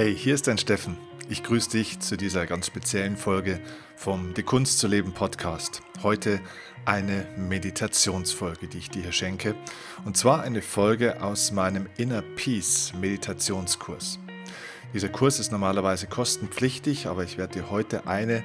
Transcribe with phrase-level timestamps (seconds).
[0.00, 0.96] Hey, hier ist dein Steffen.
[1.28, 3.58] Ich grüße dich zu dieser ganz speziellen Folge
[3.96, 5.82] vom Die Kunst zu leben Podcast.
[6.04, 6.40] Heute
[6.84, 9.56] eine Meditationsfolge, die ich dir hier schenke.
[10.04, 14.20] Und zwar eine Folge aus meinem Inner Peace Meditationskurs.
[14.94, 18.44] Dieser Kurs ist normalerweise kostenpflichtig, aber ich werde dir heute eine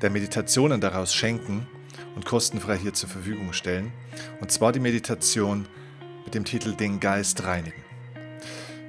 [0.00, 1.66] der Meditationen daraus schenken
[2.14, 3.92] und kostenfrei hier zur Verfügung stellen.
[4.40, 5.68] Und zwar die Meditation
[6.24, 7.85] mit dem Titel Den Geist reinigen.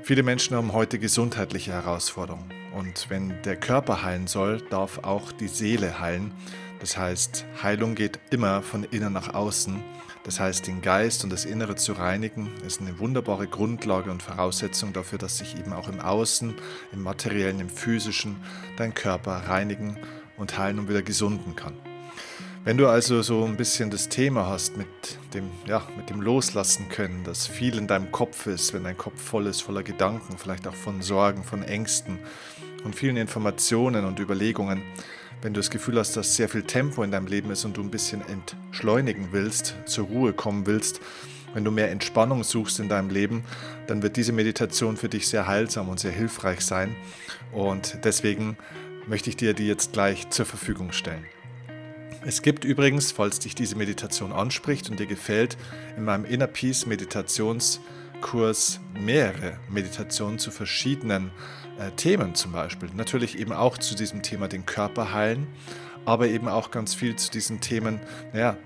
[0.07, 2.49] Viele Menschen haben heute gesundheitliche Herausforderungen.
[2.73, 6.31] Und wenn der Körper heilen soll, darf auch die Seele heilen.
[6.79, 9.83] Das heißt, Heilung geht immer von innen nach außen.
[10.23, 14.93] Das heißt, den Geist und das Innere zu reinigen, ist eine wunderbare Grundlage und Voraussetzung
[14.93, 16.55] dafür, dass sich eben auch im Außen,
[16.93, 18.37] im materiellen, im physischen,
[18.77, 19.97] dein Körper reinigen
[20.37, 21.73] und heilen und wieder gesunden kann.
[22.67, 24.89] Wenn du also so ein bisschen das Thema hast mit
[25.33, 29.21] dem, ja, mit dem Loslassen können, dass viel in deinem Kopf ist, wenn dein Kopf
[29.21, 32.19] voll ist, voller Gedanken, vielleicht auch von Sorgen, von Ängsten
[32.83, 34.81] und vielen Informationen und Überlegungen,
[35.41, 37.81] wenn du das Gefühl hast, dass sehr viel Tempo in deinem Leben ist und du
[37.81, 40.99] ein bisschen entschleunigen willst, zur Ruhe kommen willst,
[41.53, 43.45] wenn du mehr Entspannung suchst in deinem Leben,
[43.87, 46.97] dann wird diese Meditation für dich sehr heilsam und sehr hilfreich sein.
[47.53, 48.57] Und deswegen
[49.07, 51.23] möchte ich dir die jetzt gleich zur Verfügung stellen.
[52.27, 55.55] Es gibt übrigens, falls dich diese Meditation anspricht und dir gefällt,
[55.95, 61.31] in meinem Inner Peace Meditationskurs mehrere Meditationen zu verschiedenen
[61.79, 62.89] äh, Themen zum Beispiel.
[62.93, 65.47] Natürlich eben auch zu diesem Thema den Körper heilen,
[66.03, 68.01] aber eben auch ganz viel zu diesen Themen,
[68.33, 68.57] naja,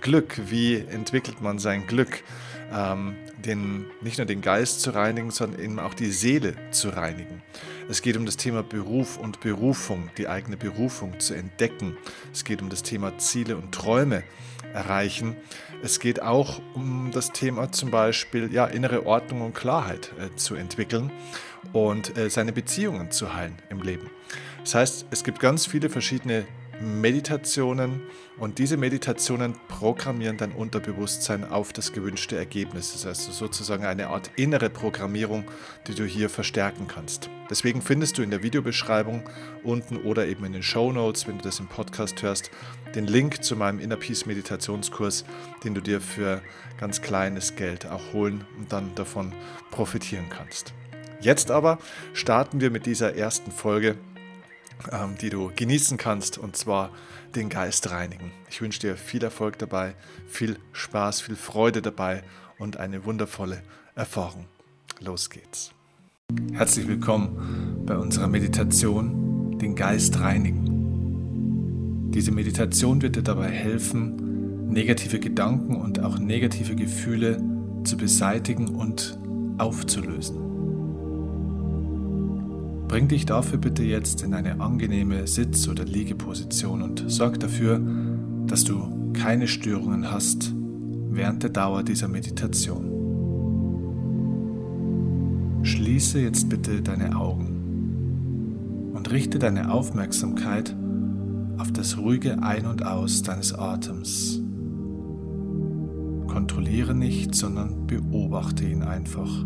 [0.00, 2.24] Glück, wie entwickelt man sein Glück,
[2.72, 7.42] ähm, den, nicht nur den Geist zu reinigen, sondern eben auch die Seele zu reinigen.
[7.88, 11.96] Es geht um das Thema Beruf und Berufung, die eigene Berufung zu entdecken.
[12.32, 14.24] Es geht um das Thema Ziele und Träume
[14.72, 15.36] erreichen.
[15.82, 20.54] Es geht auch um das Thema zum Beispiel ja, innere Ordnung und Klarheit äh, zu
[20.54, 21.12] entwickeln
[21.72, 24.10] und äh, seine Beziehungen zu heilen im Leben.
[24.60, 26.44] Das heißt, es gibt ganz viele verschiedene
[26.80, 28.02] Meditationen
[28.38, 32.92] und diese Meditationen programmieren dein Unterbewusstsein auf das gewünschte Ergebnis.
[32.92, 35.44] Das heißt sozusagen eine Art innere Programmierung,
[35.86, 37.30] die du hier verstärken kannst.
[37.48, 39.22] Deswegen findest du in der Videobeschreibung
[39.62, 42.50] unten oder eben in den Show Notes, wenn du das im Podcast hörst,
[42.94, 45.24] den Link zu meinem Inner Peace Meditationskurs,
[45.64, 46.42] den du dir für
[46.78, 49.32] ganz kleines Geld auch holen und dann davon
[49.70, 50.74] profitieren kannst.
[51.20, 51.78] Jetzt aber
[52.12, 53.96] starten wir mit dieser ersten Folge
[55.20, 56.90] die du genießen kannst, und zwar
[57.34, 58.30] den Geist reinigen.
[58.50, 59.94] Ich wünsche dir viel Erfolg dabei,
[60.28, 62.22] viel Spaß, viel Freude dabei
[62.58, 63.62] und eine wundervolle
[63.94, 64.46] Erfahrung.
[65.00, 65.72] Los geht's.
[66.52, 72.10] Herzlich willkommen bei unserer Meditation, den Geist reinigen.
[72.10, 77.42] Diese Meditation wird dir dabei helfen, negative Gedanken und auch negative Gefühle
[77.84, 79.18] zu beseitigen und
[79.58, 80.55] aufzulösen.
[82.88, 87.80] Bring dich dafür bitte jetzt in eine angenehme Sitz- oder Liegeposition und sorg dafür,
[88.46, 90.52] dass du keine Störungen hast
[91.10, 92.92] während der Dauer dieser Meditation.
[95.62, 100.76] Schließe jetzt bitte deine Augen und richte deine Aufmerksamkeit
[101.58, 104.40] auf das ruhige Ein- und Aus deines Atems.
[106.28, 109.44] Kontrolliere nicht, sondern beobachte ihn einfach.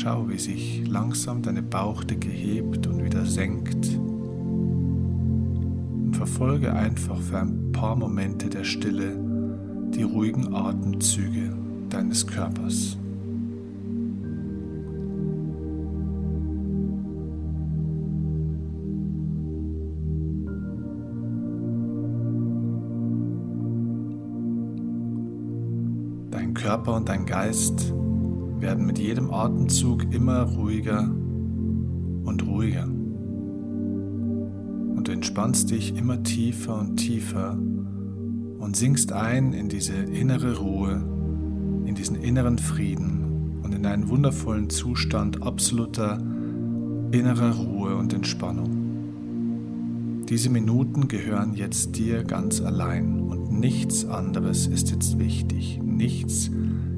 [0.00, 3.88] Schau, wie sich langsam deine Bauchdecke hebt und wieder senkt.
[6.04, 9.18] Und verfolge einfach für ein paar Momente der Stille
[9.92, 11.52] die ruhigen Atemzüge
[11.88, 12.96] deines Körpers.
[26.30, 27.92] Dein Körper und dein Geist
[28.60, 32.84] werden mit jedem Atemzug immer ruhiger und ruhiger.
[34.96, 37.56] Und du entspannst dich immer tiefer und tiefer
[38.58, 41.02] und sinkst ein in diese innere Ruhe,
[41.86, 46.18] in diesen inneren Frieden und in einen wundervollen Zustand absoluter
[47.12, 50.24] innerer Ruhe und Entspannung.
[50.28, 55.80] Diese Minuten gehören jetzt dir ganz allein und nichts anderes ist jetzt wichtig.
[55.82, 56.50] Nichts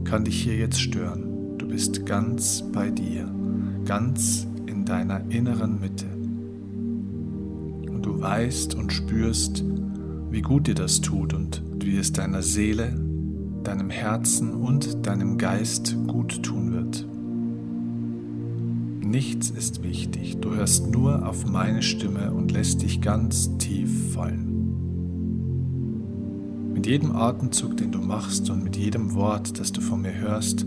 [0.02, 1.29] kann dich hier jetzt stören
[1.70, 3.32] bist ganz bei dir,
[3.84, 6.06] ganz in deiner inneren Mitte.
[7.88, 9.64] Und du weißt und spürst,
[10.30, 12.92] wie gut dir das tut und wie es deiner Seele,
[13.62, 17.06] deinem Herzen und deinem Geist gut tun wird.
[19.08, 24.48] Nichts ist wichtig, du hörst nur auf meine Stimme und lässt dich ganz tief fallen.
[26.74, 30.66] Mit jedem Atemzug, den du machst und mit jedem Wort, das du von mir hörst,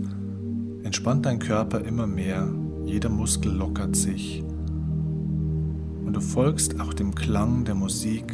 [0.84, 2.48] entspannt dein Körper immer mehr,
[2.84, 4.44] jeder Muskel lockert sich
[6.04, 8.32] und du folgst auch dem Klang der Musik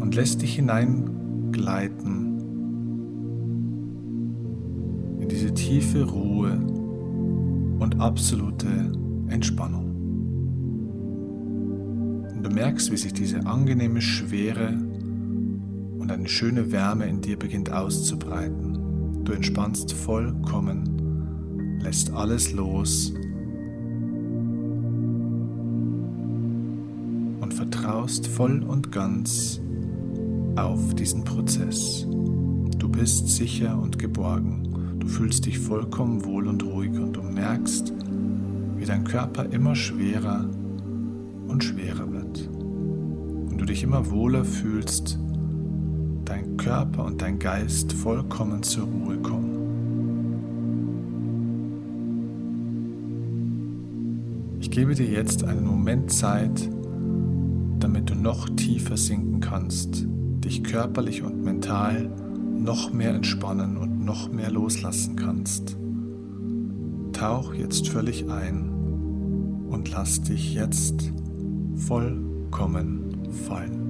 [0.00, 2.38] und lässt dich hineingleiten
[5.20, 6.52] in diese tiefe Ruhe
[7.78, 8.92] und absolute
[9.28, 9.90] Entspannung.
[12.34, 14.68] Und du merkst, wie sich diese angenehme Schwere
[15.98, 19.24] und eine schöne Wärme in dir beginnt auszubreiten.
[19.24, 20.91] Du entspannst vollkommen,
[21.82, 23.12] lässt alles los
[27.40, 29.60] und vertraust voll und ganz
[30.56, 32.06] auf diesen Prozess.
[32.78, 34.96] Du bist sicher und geborgen.
[34.98, 37.92] Du fühlst dich vollkommen wohl und ruhig und du merkst,
[38.76, 40.48] wie dein Körper immer schwerer
[41.48, 42.48] und schwerer wird.
[42.48, 45.18] Und du dich immer wohler fühlst,
[46.24, 49.51] dein Körper und dein Geist vollkommen zur Ruhe kommen.
[54.72, 56.66] Gebe dir jetzt einen Moment Zeit,
[57.78, 62.10] damit du noch tiefer sinken kannst, dich körperlich und mental
[62.56, 65.76] noch mehr entspannen und noch mehr loslassen kannst.
[67.12, 68.70] Tauch jetzt völlig ein
[69.68, 71.12] und lass dich jetzt
[71.76, 73.81] vollkommen fallen.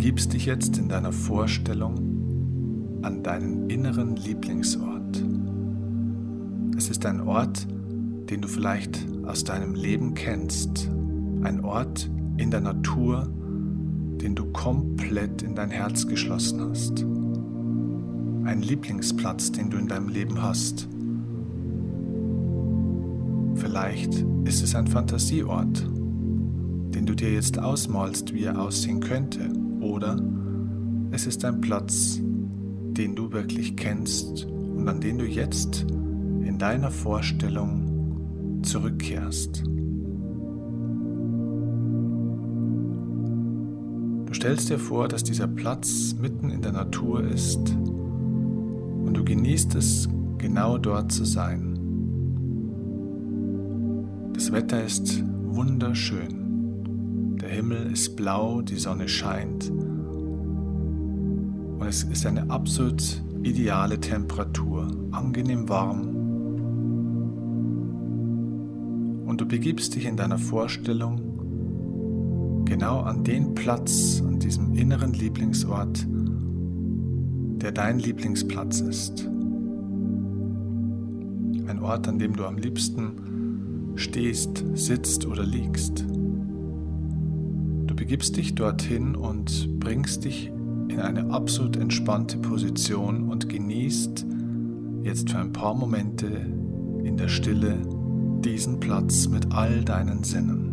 [0.00, 5.22] Begibst dich jetzt in deiner Vorstellung an deinen inneren Lieblingsort.
[6.74, 7.66] Es ist ein Ort,
[8.30, 10.88] den du vielleicht aus deinem Leben kennst.
[11.42, 13.28] Ein Ort in der Natur,
[14.22, 17.04] den du komplett in dein Herz geschlossen hast.
[18.48, 20.88] Ein Lieblingsplatz, den du in deinem Leben hast.
[23.54, 24.14] Vielleicht
[24.46, 25.86] ist es ein Fantasieort,
[26.94, 29.48] den du dir jetzt ausmalst, wie er aussehen könnte.
[29.80, 30.20] Oder
[31.10, 35.86] es ist ein Platz, den du wirklich kennst und an den du jetzt
[36.44, 39.62] in deiner Vorstellung zurückkehrst.
[44.26, 47.76] Du stellst dir vor, dass dieser Platz mitten in der Natur ist
[49.10, 50.08] und du genießt es,
[50.38, 51.78] genau dort zu sein.
[54.32, 56.39] Das Wetter ist wunderschön.
[57.50, 59.70] Himmel ist blau, die Sonne scheint
[61.80, 66.08] und es ist eine absolut ideale Temperatur, angenehm warm.
[69.26, 71.22] Und du begibst dich in deiner Vorstellung
[72.66, 76.06] genau an den Platz, an diesem inneren Lieblingsort,
[77.62, 79.26] der dein Lieblingsplatz ist.
[81.66, 86.04] Ein Ort, an dem du am liebsten stehst, sitzt oder liegst
[88.10, 90.48] begibst dich dorthin und bringst dich
[90.88, 94.26] in eine absolut entspannte Position und genießt
[95.04, 96.26] jetzt für ein paar Momente
[97.04, 97.80] in der Stille
[98.44, 100.72] diesen Platz mit all deinen Sinnen.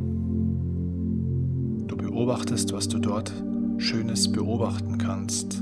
[1.86, 3.32] Du beobachtest, was du dort
[3.77, 5.62] Schönes beobachten kannst.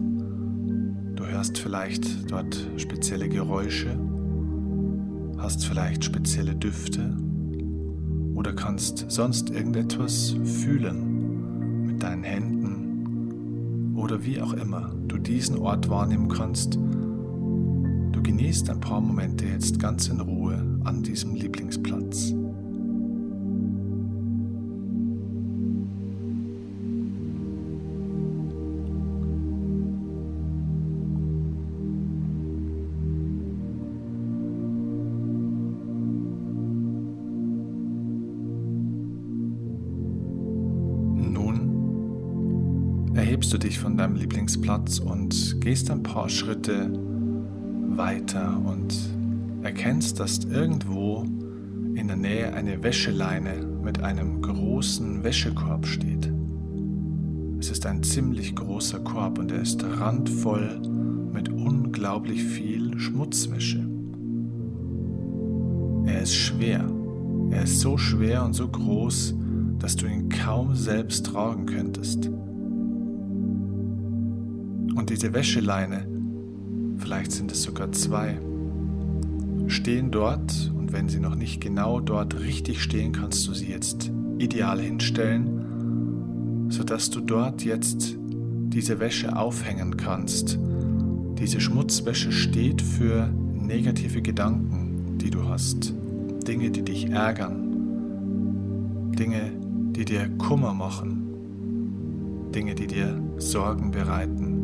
[1.17, 3.99] Du hörst vielleicht dort spezielle Geräusche,
[5.39, 7.17] hast vielleicht spezielle Düfte
[8.33, 11.14] oder kannst sonst irgendetwas fühlen
[11.95, 16.75] mit deinen Händen oder wie auch immer du diesen Ort wahrnehmen kannst.
[16.75, 22.33] Du genießt ein paar Momente jetzt ganz in Ruhe an diesem Lieblingsplatz.
[44.45, 46.91] Lieblingsplatz und gehst ein paar Schritte
[47.95, 48.95] weiter und
[49.63, 51.23] erkennst, dass irgendwo
[51.95, 56.31] in der Nähe eine Wäscheleine mit einem großen Wäschekorb steht.
[57.59, 60.79] Es ist ein ziemlich großer Korb und er ist randvoll
[61.33, 63.83] mit unglaublich viel Schmutzwäsche.
[66.05, 66.87] Er ist schwer.
[67.49, 69.33] Er ist so schwer und so groß,
[69.79, 72.29] dass du ihn kaum selbst tragen könntest.
[74.95, 76.07] Und diese Wäscheleine,
[76.97, 78.39] vielleicht sind es sogar zwei,
[79.67, 84.11] stehen dort und wenn sie noch nicht genau dort richtig stehen, kannst du sie jetzt
[84.37, 90.59] ideal hinstellen, sodass du dort jetzt diese Wäsche aufhängen kannst.
[91.39, 95.93] Diese Schmutzwäsche steht für negative Gedanken, die du hast,
[96.47, 99.51] Dinge, die dich ärgern, Dinge,
[99.91, 104.54] die dir Kummer machen, Dinge, die dir Sorgen bereiten.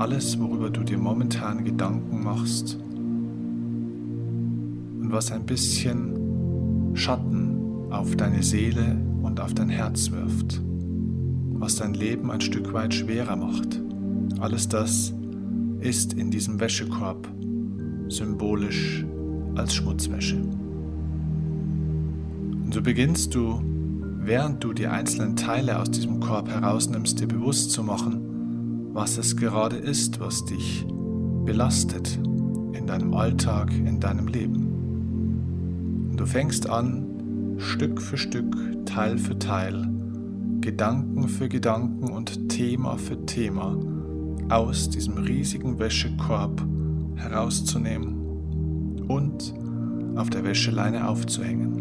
[0.00, 2.78] Alles, worüber du dir momentan Gedanken machst
[4.98, 10.62] und was ein bisschen Schatten auf deine Seele und auf dein Herz wirft,
[11.52, 13.78] was dein Leben ein Stück weit schwerer macht.
[14.40, 15.12] Alles das
[15.80, 17.28] ist in diesem Wäschekorb
[18.08, 19.04] symbolisch
[19.54, 20.40] als Schmutzwäsche.
[22.64, 23.60] Und so beginnst du,
[24.16, 28.19] während du die einzelnen Teile aus diesem Korb herausnimmst, dir bewusst zu machen,
[28.92, 30.84] was es gerade ist, was dich
[31.44, 32.18] belastet
[32.72, 36.08] in deinem Alltag, in deinem Leben.
[36.10, 38.56] Und du fängst an, Stück für Stück,
[38.86, 39.86] Teil für Teil,
[40.60, 43.76] Gedanken für Gedanken und Thema für Thema
[44.48, 46.62] aus diesem riesigen Wäschekorb
[47.16, 49.54] herauszunehmen und
[50.16, 51.79] auf der Wäscheleine aufzuhängen.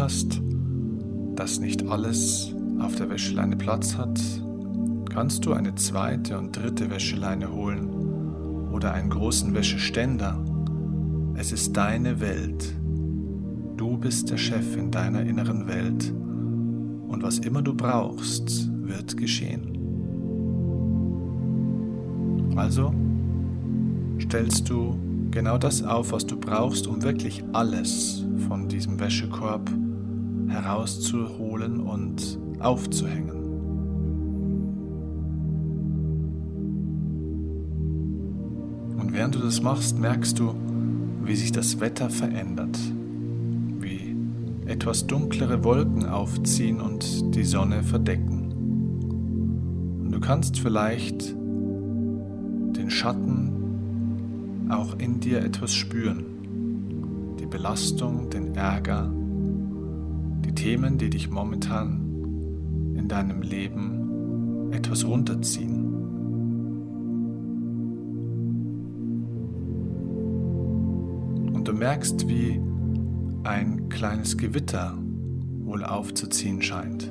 [0.00, 0.40] Hast,
[1.36, 4.18] dass nicht alles auf der Wäscheleine Platz hat,
[5.12, 7.90] kannst du eine zweite und dritte Wäscheleine holen
[8.72, 10.42] oder einen großen Wäscheständer.
[11.34, 12.74] Es ist deine Welt.
[13.76, 16.14] Du bist der Chef in deiner inneren Welt
[17.08, 19.76] und was immer du brauchst, wird geschehen.
[22.56, 22.94] Also
[24.18, 24.98] stellst du
[25.30, 29.70] genau das auf, was du brauchst, um wirklich alles von diesem Wäschekorb
[30.50, 33.40] herauszuholen und aufzuhängen.
[38.98, 40.54] Und während du das machst, merkst du,
[41.24, 42.78] wie sich das Wetter verändert,
[43.78, 44.16] wie
[44.66, 48.52] etwas dunklere Wolken aufziehen und die Sonne verdecken.
[50.04, 51.34] Und du kannst vielleicht
[52.76, 57.36] den Schatten auch in dir etwas spüren.
[57.40, 59.12] Die Belastung, den Ärger,
[60.44, 65.86] die Themen, die dich momentan in deinem Leben etwas runterziehen.
[71.52, 72.60] Und du merkst, wie
[73.44, 74.96] ein kleines Gewitter
[75.64, 77.10] wohl aufzuziehen scheint.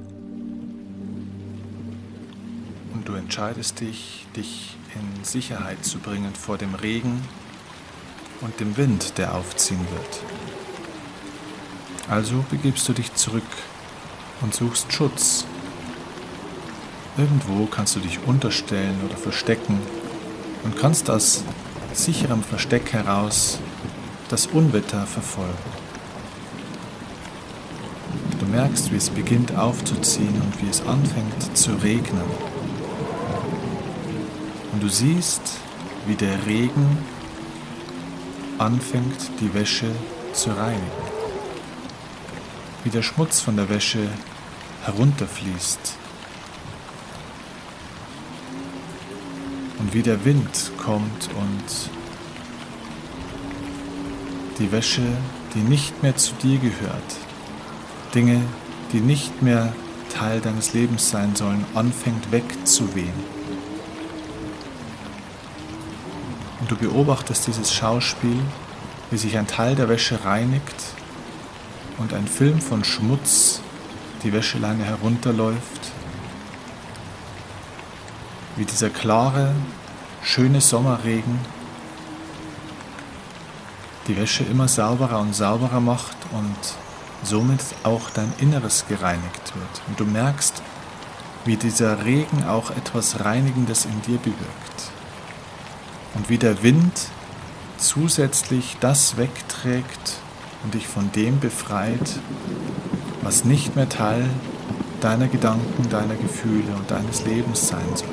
[2.94, 7.22] Und du entscheidest dich, dich in Sicherheit zu bringen vor dem Regen
[8.42, 10.69] und dem Wind, der aufziehen wird.
[12.10, 13.44] Also begibst du dich zurück
[14.42, 15.46] und suchst Schutz.
[17.18, 19.80] Irgendwo kannst du dich unterstellen oder verstecken
[20.64, 21.44] und kannst aus
[21.94, 23.60] sicherem Versteck heraus
[24.30, 25.54] das Unwetter verfolgen.
[28.40, 32.24] Du merkst, wie es beginnt aufzuziehen und wie es anfängt zu regnen.
[34.72, 35.42] Und du siehst,
[36.08, 36.98] wie der Regen
[38.58, 39.92] anfängt, die Wäsche
[40.34, 41.09] zu reinigen.
[42.84, 44.08] Wie der Schmutz von der Wäsche
[44.84, 45.96] herunterfließt.
[49.80, 51.90] Und wie der Wind kommt und
[54.60, 55.02] die Wäsche,
[55.54, 57.16] die nicht mehr zu dir gehört,
[58.16, 58.42] Dinge,
[58.94, 59.74] die nicht mehr
[60.10, 63.40] Teil deines Lebens sein sollen, anfängt wegzuwehen.
[66.62, 68.40] Und du beobachtest dieses Schauspiel,
[69.12, 70.76] wie sich ein Teil der Wäsche reinigt
[72.00, 73.62] und ein Film von Schmutz
[74.24, 75.92] die Wäscheleine herunterläuft,
[78.56, 79.54] wie dieser klare,
[80.24, 81.40] schöne Sommerregen
[84.08, 86.58] die Wäsche immer sauberer und sauberer macht und
[87.24, 89.82] somit auch dein Inneres gereinigt wird.
[89.88, 90.62] Und du merkst,
[91.46, 94.92] wie dieser Regen auch etwas Reinigendes in dir bewirkt.
[96.16, 96.94] Und wie der Wind
[97.78, 100.18] zusätzlich das wegträgt
[100.64, 102.20] und dich von dem befreit,
[103.22, 104.26] was nicht mehr Teil
[105.02, 108.08] deiner Gedanken, deiner Gefühle und deines Lebens sein soll.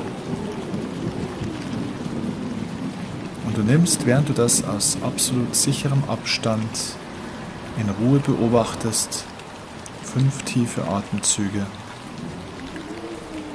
[3.47, 6.69] Und du nimmst, während du das aus absolut sicherem Abstand
[7.79, 9.25] in Ruhe beobachtest,
[10.03, 11.67] fünf tiefe Atemzüge,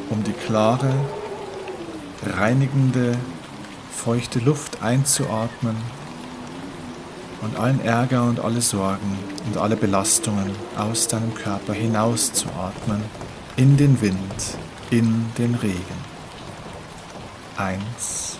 [0.10, 0.94] um die klare,
[2.38, 3.18] reinigende,
[3.92, 5.76] feuchte Luft einzuatmen
[7.42, 9.18] und allen Ärger und alle Sorgen
[9.48, 13.04] und alle Belastungen aus deinem Körper hinauszuatmen
[13.58, 14.18] in den Wind,
[14.92, 16.12] in den Regen.
[17.58, 18.38] Eins.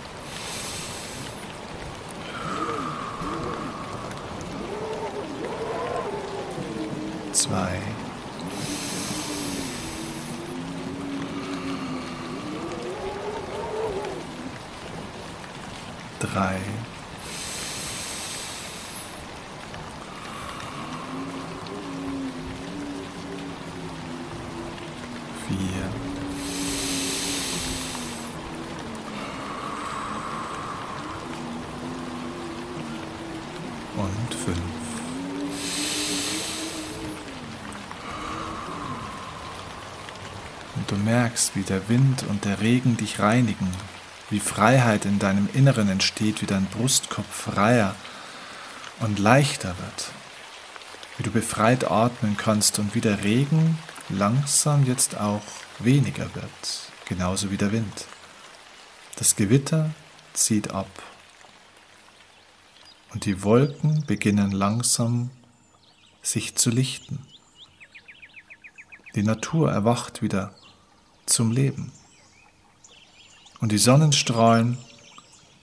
[7.32, 7.78] Zwei.
[16.20, 16.60] Drei.
[41.42, 43.68] Merkst, wie der Wind und der Regen dich reinigen,
[44.30, 47.94] wie Freiheit in deinem Inneren entsteht, wie dein Brustkopf freier
[49.00, 50.10] und leichter wird,
[51.16, 53.78] wie du befreit atmen kannst und wie der Regen
[54.08, 55.42] langsam jetzt auch
[55.80, 58.06] weniger wird, genauso wie der Wind.
[59.16, 59.90] Das Gewitter
[60.34, 60.90] zieht ab
[63.12, 65.30] und die Wolken beginnen langsam
[66.22, 67.18] sich zu lichten.
[69.14, 70.54] Die Natur erwacht wieder
[71.26, 71.92] zum Leben.
[73.60, 74.76] Und die Sonnenstrahlen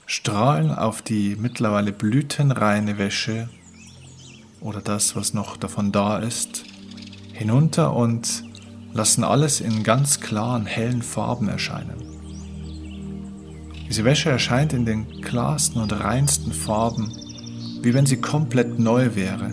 [0.06, 3.48] strahlen auf die mittlerweile blütenreine Wäsche
[4.60, 6.64] oder das, was noch davon da ist,
[7.32, 8.42] hinunter und
[8.92, 12.00] lassen alles in ganz klaren, hellen Farben erscheinen.
[13.88, 17.12] Diese Wäsche erscheint in den klarsten und reinsten Farben,
[17.82, 19.50] wie wenn sie komplett neu wäre.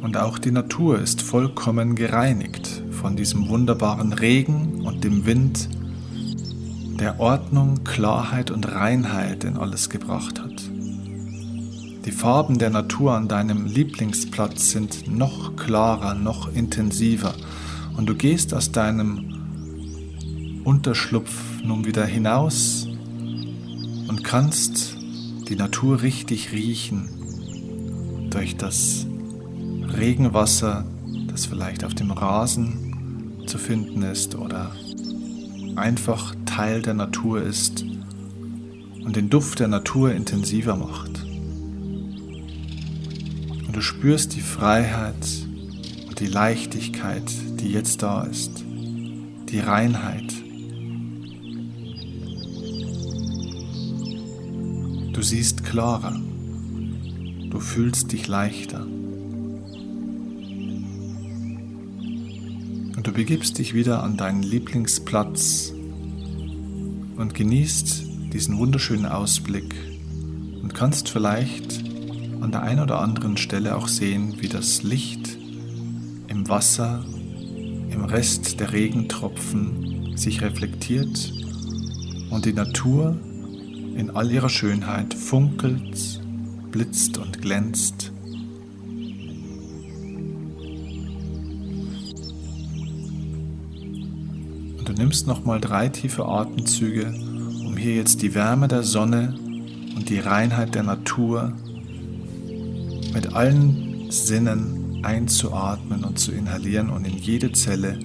[0.00, 5.68] Und auch die Natur ist vollkommen gereinigt von diesem wunderbaren Regen und dem Wind,
[6.98, 10.70] der Ordnung, Klarheit und Reinheit in alles gebracht hat.
[12.06, 17.34] Die Farben der Natur an deinem Lieblingsplatz sind noch klarer, noch intensiver
[17.98, 22.88] und du gehst aus deinem Unterschlupf nun wieder hinaus
[24.08, 24.96] und kannst
[25.50, 29.04] die Natur richtig riechen durch das
[29.94, 30.86] Regenwasser,
[31.26, 32.83] das vielleicht auf dem Rasen
[33.54, 34.72] zu finden ist oder
[35.76, 37.84] einfach Teil der Natur ist
[39.04, 41.24] und den Duft der Natur intensiver macht
[43.70, 45.24] du spürst die Freiheit
[46.08, 48.64] und die Leichtigkeit, die jetzt da ist,
[49.48, 50.32] die Reinheit.
[55.12, 56.20] Du siehst klarer,
[57.50, 58.84] du fühlst dich leichter.
[63.14, 65.72] Begibst dich wieder an deinen Lieblingsplatz
[67.16, 69.72] und genießt diesen wunderschönen Ausblick
[70.60, 71.84] und kannst vielleicht
[72.40, 75.38] an der einen oder anderen Stelle auch sehen, wie das Licht
[76.26, 77.04] im Wasser,
[77.90, 81.32] im Rest der Regentropfen sich reflektiert
[82.30, 83.16] und die Natur
[83.96, 86.20] in all ihrer Schönheit funkelt,
[86.72, 88.10] blitzt und glänzt.
[94.96, 97.12] Nimmst nochmal drei tiefe Atemzüge,
[97.66, 99.34] um hier jetzt die Wärme der Sonne
[99.96, 101.52] und die Reinheit der Natur
[103.12, 107.98] mit allen Sinnen einzuatmen und zu inhalieren und in jede Zelle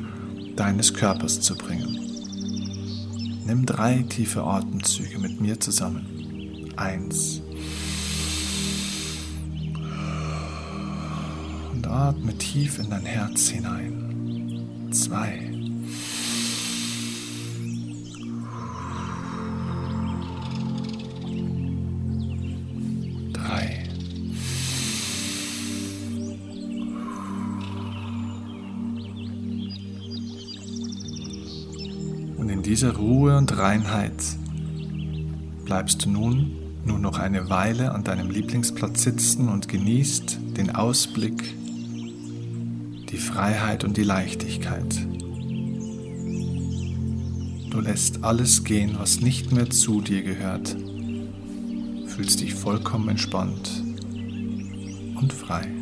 [0.55, 1.99] deines Körpers zu bringen.
[3.45, 6.71] Nimm drei tiefe Atemzüge mit mir zusammen.
[6.75, 7.41] Eins.
[11.73, 14.89] Und atme tief in dein Herz hinein.
[14.91, 15.48] Zwei.
[32.69, 34.13] Dieser Ruhe und Reinheit
[35.65, 36.51] bleibst du nun
[36.85, 41.55] nur noch eine Weile an deinem Lieblingsplatz sitzen und genießt den Ausblick,
[43.09, 44.95] die Freiheit und die Leichtigkeit.
[47.71, 50.75] Du lässt alles gehen, was nicht mehr zu dir gehört,
[52.05, 53.83] fühlst dich vollkommen entspannt
[55.19, 55.78] und frei.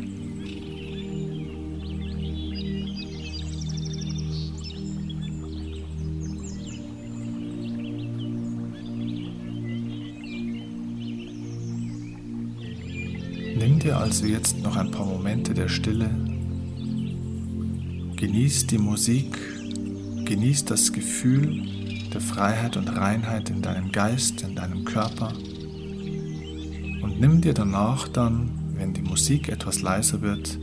[13.58, 16.10] Nimm dir also jetzt noch ein paar Momente der Stille.
[18.16, 19.36] Genieß die Musik,
[20.24, 21.64] genieß das Gefühl
[22.12, 25.32] der Freiheit und Reinheit in deinem Geist, in deinem Körper
[27.02, 30.56] und nimm dir danach dann, wenn die Musik etwas leiser wird,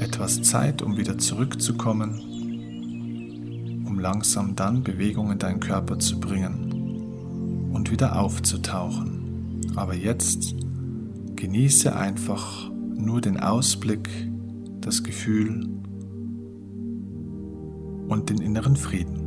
[0.00, 2.18] etwas Zeit, um wieder zurückzukommen,
[3.86, 9.15] um langsam dann Bewegung in deinen Körper zu bringen und wieder aufzutauchen.
[9.76, 10.54] Aber jetzt
[11.36, 14.08] genieße einfach nur den Ausblick,
[14.80, 15.68] das Gefühl
[18.08, 19.25] und den inneren Frieden.